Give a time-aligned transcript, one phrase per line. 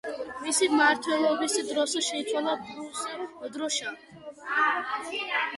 [0.45, 3.05] მისი მმართველობის დროს შეიცვალა პერუს
[3.59, 3.95] დროშა.